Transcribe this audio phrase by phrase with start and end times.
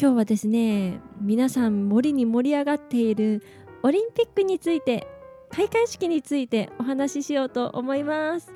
[0.00, 3.42] 今日はですね皆さん森に盛り上がっている
[3.82, 5.06] オリンピックについて
[5.50, 8.50] 開会式についてお話ししようと思います。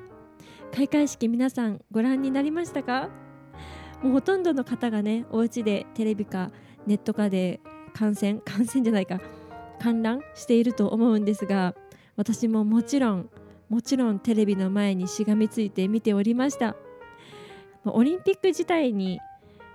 [0.73, 3.09] 開会式皆さんご覧になりましたか？
[4.01, 6.49] もうほとんどの方がねお家でテレビか
[6.87, 7.59] ネットかで
[7.93, 9.21] 観戦 観戦じゃないか
[9.79, 11.75] 観覧していると思うんですが
[12.15, 13.29] 私ももちろん
[13.69, 16.75] もちろんテレビの前にしがみついて見ておりました。
[17.85, 19.19] オリンピック自体に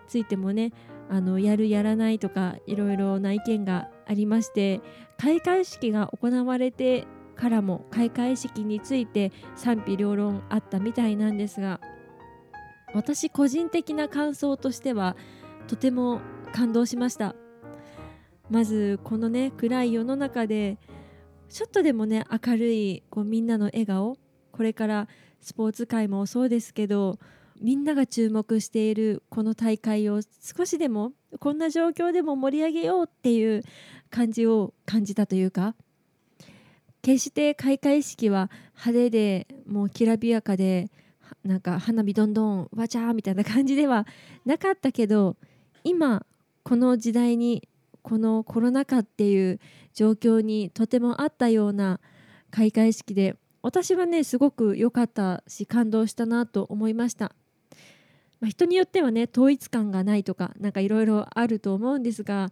[0.08, 0.72] ついてもね
[1.10, 4.80] あのやるやらないとかいろいろな意見がありまして
[5.18, 11.80] 開会式が行われてからも開会式について賛否両論あったみたいなんですが
[12.94, 15.16] 私個人的な感想としては
[15.66, 16.20] とても
[16.52, 17.36] 感動しました。
[18.50, 20.78] まずこのね暗い世の中で
[21.48, 24.16] ちょっとでもね明るいこうみんなの笑顔
[24.50, 25.08] これから
[25.40, 27.18] スポーツ界もそうですけど
[27.60, 33.62] みんなが注目しているこの大会を少しでもこんな状況でも盛り上げようっていう
[34.10, 35.74] 感じを感じたというか
[37.02, 40.90] 決して開会式は派手でもうきらびやかで
[41.44, 44.06] なんか花火どんどんわちゃーみたいな感じでは
[44.44, 45.36] なかったけど
[45.84, 46.26] 今
[46.62, 47.68] この時代に
[48.02, 49.60] このコロナ禍っていう
[49.94, 52.00] 状況にとてもあったような
[52.50, 57.32] 開会式で私はねすごく良かったし感動したなと思いました、
[58.40, 62.50] まあ、人によってはね統一感がないとか何かいろいろあると思うんですが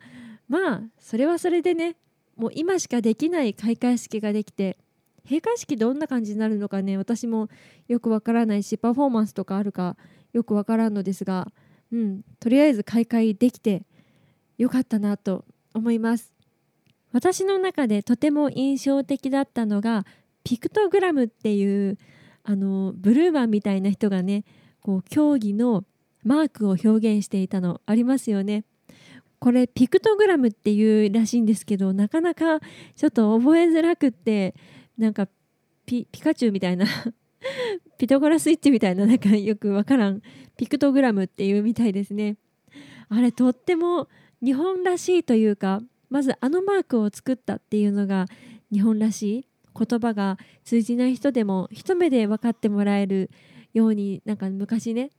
[0.48, 1.96] まあそれはそれでね
[2.36, 4.78] もう今しかできない開会式ができて
[5.24, 7.48] 閉会式どんな感じになるのかね私も
[7.86, 9.96] よくわからないしパフォーマンスとかあるか
[10.32, 11.48] よくわからんのですが、
[11.92, 13.82] うん、とりあえず開会できて
[14.56, 15.44] よかったなと
[15.74, 16.32] 思います。
[17.12, 20.04] 私の中でとても印象的だったのが
[20.44, 21.98] ピクトグラムっていう
[22.44, 24.44] あのブルーマンみたいな人がね
[24.82, 25.84] こう競技の
[26.24, 28.64] マークを表現していたのありますよね。
[29.38, 32.60] これピクトグラムっていうらしいんですけどなかなか
[32.96, 34.54] ちょっと覚えづらくって
[34.96, 35.28] なんか
[35.86, 36.86] ピカチュウみたいな
[37.98, 40.22] ピトゴラスイッチみたいななんかよくわからん
[40.56, 42.36] ピクトグラムっていうみたいですね。
[43.08, 44.08] あれとっても
[44.42, 48.26] 日本らしいというかまずあのマークを作ったっていうのが
[48.72, 53.30] 日本らしい言葉が通じない人でも一目で分かってもらえる
[53.74, 55.10] ようになんか昔ね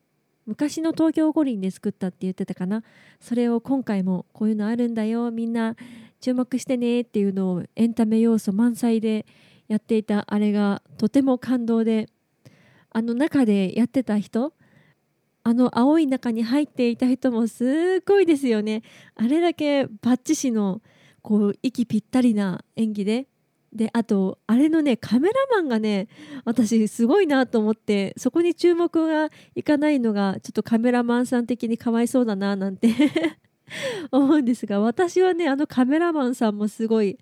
[0.45, 2.83] 昔の東京五輪で作ったって言ってたかな。
[3.19, 5.75] それを今回もこういうのあるんだよみんな
[6.21, 9.25] 注目してねっていうのをエンタメ要素満載で
[9.67, 12.09] やっていたあれがとても感動で
[12.89, 14.53] あの中でやってた人
[15.43, 18.81] あの青い中に入っていた人もすごいですよね。
[19.15, 20.81] あれだけバッチシの
[21.21, 23.27] こう息ぴったりな演技で
[23.73, 26.07] であとあれのねカメラマンがね
[26.43, 32.89] 私すごいなと思ってそこに注目がいかないのがちょっとカメラマンさん的にかわいそうだななんて
[34.11, 37.19] 思うんですが私はねあのカメラマンさんもすごい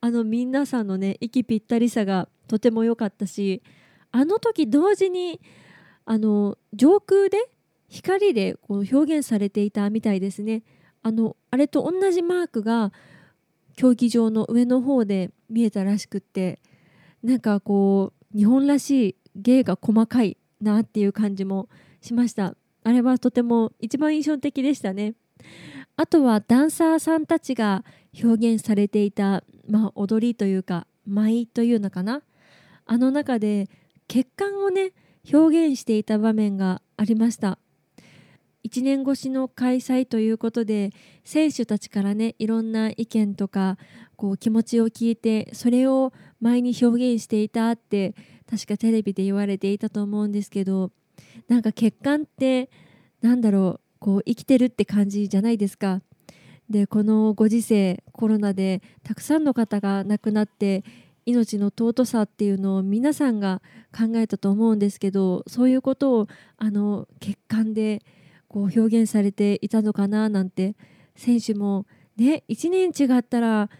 [0.00, 3.62] あの皆さんのね息ぴったりさがとても良かったし
[4.12, 5.40] あの時同時に
[6.04, 7.38] あの上空で
[7.88, 10.62] 光でこう表現されていたみたいですね。
[11.02, 12.92] あのあれと同じマークが
[13.78, 16.58] 競技場の上の方で見えたらしくって
[17.22, 21.68] なんかこう日本らしい芸が細かいなっていう感じも
[22.00, 22.56] しました。
[22.82, 25.14] あれはとても一番印象的でしたね。
[25.94, 27.84] あとはダンサーさんたちが
[28.20, 32.22] 表現されていた、まあ、踊りというか舞というのかな。
[32.84, 33.70] あの中で
[34.08, 34.90] 血管をね
[35.32, 37.60] 表現していた場面がありました。
[38.68, 40.90] 1年越しの開催ということで
[41.24, 43.78] 選手たちからねいろんな意見とか
[44.16, 48.14] こう気持ちを聞いてそれを前に表現していたって
[48.48, 50.90] 確かテレビで言われていたと思うんですけど
[51.48, 52.68] なんか血管って
[53.22, 56.02] なんだろうこう生きてるって感じじゃないですか。
[56.68, 60.84] でこのご時世コロナでたくさんの方が亡くなって
[61.24, 66.26] 命の尊さっていうのを皆さんが考えたと思うんですけどそういうことを
[66.58, 68.02] あの血管で
[68.48, 70.74] こう表現されていたのかななんて
[71.16, 71.86] 選手も
[72.16, 73.70] ね1年違ったら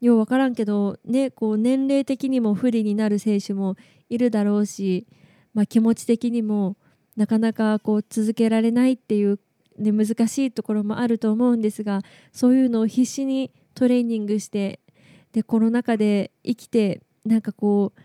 [0.00, 3.76] よう分からんけど、ね、こう年齢的にも不利になる選手も
[4.08, 5.06] いるだろうし、
[5.54, 6.76] まあ、気持ち的にも
[7.16, 9.40] なかなかこう続けられないっていう、
[9.76, 14.80] ね、難しいところもあると思うんですがそういうのを必死にトレーニングして
[15.32, 18.00] でコロナ禍で生きてなんかこう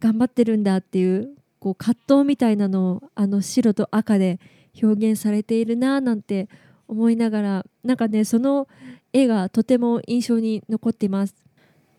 [0.00, 4.38] 頑張ってるんだっていうこう葛藤みたいなのをあの白と赤で
[4.82, 6.48] 表現されているななんて
[6.86, 8.68] 思いながらなんかねその
[9.12, 11.34] 絵がとても印象に残っています。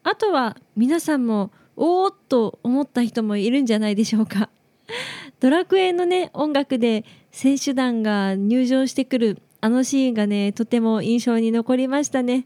[0.04, 4.50] あとは皆さんもおーっと思った人もいるんじゃないでしょうか。
[5.40, 12.46] ドラクエのね音楽で選手団が入場してくるあのシーンがねとても印象に残りましたね。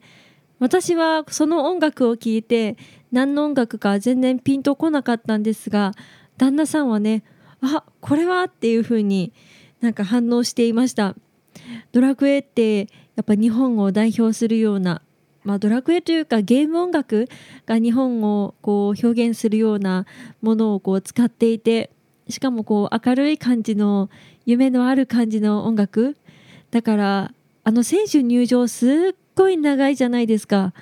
[0.59, 2.77] 私はその音楽を聴いて
[3.11, 5.91] 何の音楽か全然ピンとこなかったんですが
[6.37, 7.23] 旦那さんはね
[7.61, 9.33] あこれはっていう風に
[9.83, 11.13] なんか反応していました
[11.91, 15.01] ドラクエってやっぱ日本を代表するような
[15.43, 17.27] まあ、ドラクエというかゲーム音楽
[17.65, 20.05] が日本をこう表現するような
[20.41, 21.89] ものをこう使っていて
[22.29, 24.09] しかもこう明るい感じの
[24.45, 26.15] 夢のある感じの音楽
[26.71, 27.33] だから
[27.65, 28.89] あの選手入場すっ
[29.35, 30.73] ごい長いじゃないですか。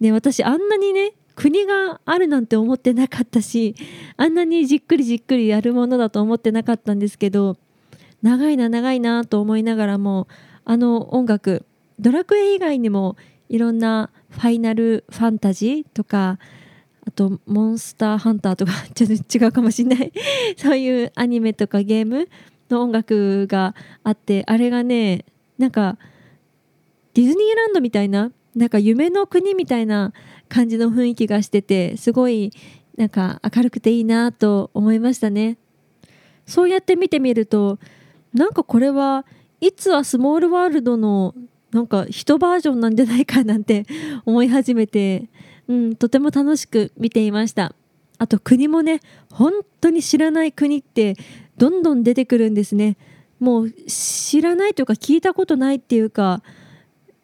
[0.00, 3.76] ね私あんなにね国があるなんて思ってなかったし
[4.16, 7.56] あんなにじっくりじっくりやるものだと思ってなかったんですけど
[8.22, 10.28] 長いな長いなと思いながらも
[10.64, 11.64] あの音楽
[11.98, 13.16] ドラクエ以外にも
[13.48, 16.38] いろんなファイナルファンタジーとか
[17.06, 20.12] あとモンスターハンターとか ちょっと違うかもしれない。
[20.56, 22.28] そういうアニメとかゲーム
[22.68, 23.74] の音楽が
[24.04, 25.24] あってあれがね
[25.56, 25.96] なんか
[27.14, 30.12] ディズニーランドみたいななんか夢の国みたいな
[30.48, 32.52] 感じの雰囲気がしててすごい
[32.96, 35.56] なんか明るくていいなと思いましたね。
[36.46, 37.78] そうやって見てみると
[38.32, 39.24] なんかこれは
[39.60, 41.34] 「いつはスモールワールド」の
[41.72, 43.86] なんか一バージョンなんじゃないかなんて
[44.24, 45.28] 思い始めて、
[45.68, 47.74] うん、とても楽しく見ていました。
[48.18, 51.14] あと国もね本当に知らない国って
[51.56, 52.96] どんどん出てくるんですね。
[53.38, 56.42] もう知らないというか聞いたことないっていうか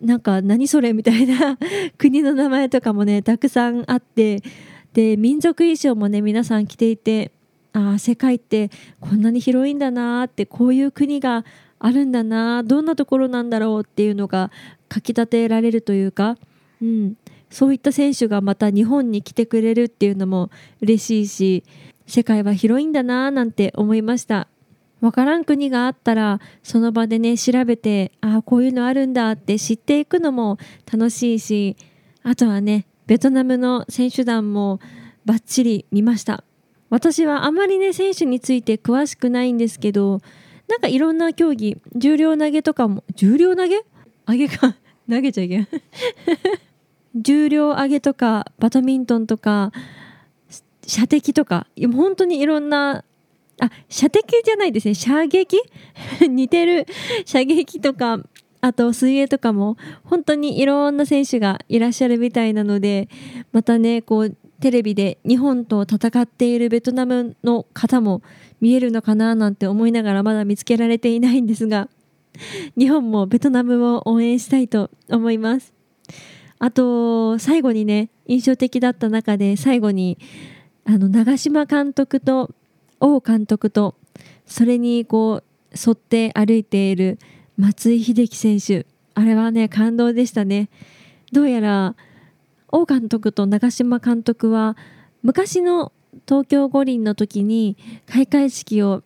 [0.01, 1.59] なんか何それみたいな
[1.99, 4.43] 国の名前とかもねたくさんあって
[4.93, 7.33] で民族衣装もね皆さん着ていて
[7.75, 11.45] あ世界ってこんなに広いんだなってこういう国が
[11.81, 14.51] あるんだなどんなところなんだろうっていうのが
[14.89, 16.39] かきたてられるというか、
[16.81, 17.15] うん、
[17.51, 20.51] そういった選手がまた日本に来てくれるっていうのも
[20.81, 21.65] 嬉しいし
[22.07, 24.49] 世界は広いんだななんて思いました。
[25.01, 30.57] わからん国があったらその場でね調べてああこういうのあるんだって知っていくのも
[30.91, 31.77] 楽しいし
[32.23, 34.81] あとはねベトナムの選手団も
[35.27, 36.45] バッチリ見ました。
[36.95, 40.21] 私はあまりね選手について詳しくないんですけど
[40.69, 43.81] なんかいろんな競技重量投げとかも重量投げ？
[44.29, 44.77] 上げか
[45.11, 45.69] 投げちゃいけん。
[47.17, 49.73] 重量上げとかバドミントンとか
[50.87, 53.05] 射的とか本当にいろんな
[53.61, 54.95] あ射的じゃないですね。
[54.95, 55.59] 射撃？
[56.29, 56.87] 似てる。
[57.25, 58.21] 射撃とか
[58.61, 63.09] あと水泳とかも本当にいろんな選手がいらっしゃるみたいなので
[63.53, 68.23] またねこうテレビで日本と戦っているベトナムの方も
[68.63, 71.91] 見えるのかななんて思いながらまだ見つけられていないんですが
[72.75, 75.75] 日本もベトナムを応援したいと思います。
[76.59, 80.17] あと最後にね印象的だった中で最後に
[80.87, 82.55] あの長嶋監督と
[83.01, 83.95] 王監督と
[84.47, 85.45] それにこう
[85.75, 87.19] 沿って歩いている
[87.59, 88.87] 松井秀喜選手。
[89.13, 90.71] あれはね感動でしたね。
[91.33, 91.97] どうやら
[92.75, 94.77] 王監督と長嶋監督は
[95.23, 95.93] 昔の
[96.27, 99.05] 東京五輪の時に開会式を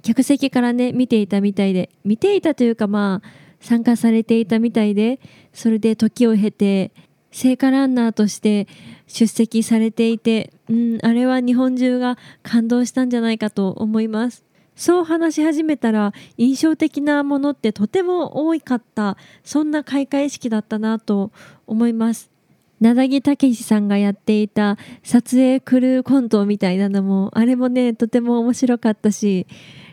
[0.00, 3.28] 客席からね見ていたみたいで見ていたというかまあ
[3.60, 5.20] 参加されていたみたいで
[5.52, 6.90] それで時を経て
[7.30, 8.66] 聖火ランナーとして
[9.06, 14.42] 出席されていて、うん、あれは日本中が感動したんじゃないかと思います。
[14.74, 21.30] そう話し始めたら印象的なものってとても多かったそんな開会式だったなと
[21.66, 22.35] 思います。
[22.80, 29.46] 名木武さんがやっていた撮影クルーコントみたいなのもあれもねとても面白かったし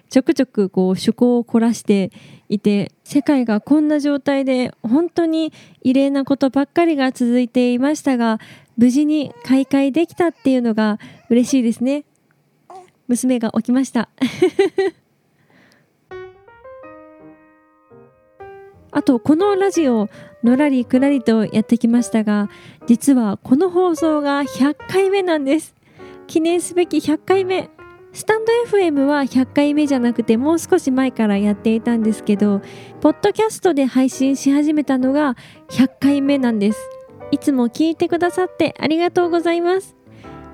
[0.10, 2.12] ちょくちょくこう趣向を凝らして
[2.50, 8.40] いて世界がこんな状態で本当に異例なことばっかりが続いていましたが
[8.78, 11.00] 無事に開会できたっていうのが
[11.30, 12.06] 嬉しいですね。
[13.08, 14.10] 娘が起きました。
[18.94, 20.08] あとこのラジオ
[20.44, 22.50] のらりくらりとやってきましたが
[22.86, 25.76] 実はこの放送が100回目なんです。
[26.28, 27.70] 記念すべき100回目。
[28.14, 32.62] スタンド FM は100回目じゃなくてもう少し前からやっていたんですけど
[33.02, 35.36] ポッドキャストで配信し始めたのが
[35.72, 36.90] 100回目なんです。
[37.32, 39.96] いつも聞いてくださってありがとうございます。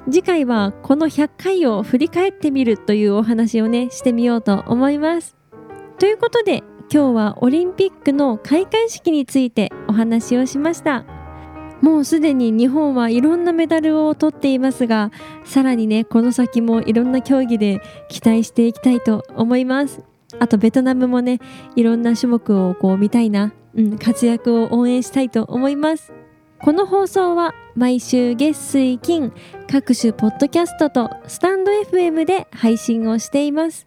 [0.06, 5.36] 次回はこの100回を振り返ってみるというお話をねしてみようと思います。
[6.00, 11.06] ということで今日はオリンピックの開会式についてお話をしました。
[11.82, 15.12] もうすでに日本はいろんなメダルを取っていますが
[15.46, 20.04] さらにねこの先もいろんな競技で期待していきたいと思います。
[20.40, 21.40] あとベトナムもね
[21.76, 26.12] いろんな種目をこう見たいな、うん、活躍を応援したいと思います。
[26.60, 29.32] この放送は毎週月水金
[29.72, 33.86] 各種ポッドキャストとスタンド FM で配信をしています。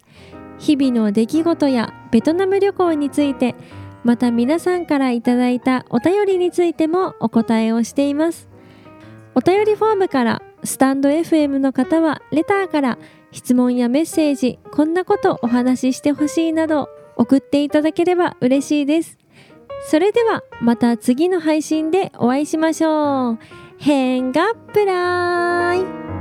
[0.58, 3.56] 日々の出来事やベトナム旅行について
[4.04, 8.48] また皆さんからいただいたお便りについてもお答えをしています。
[9.34, 12.98] お便りフォームからスタンド FM の方はレターから
[13.30, 19.18] 質問やメッセージこんなことお話ししてほしいなど送っていただければ嬉しいです。
[19.88, 23.38] それではまた次の配信でお会いしましょう。
[23.78, 26.11] 変がプライ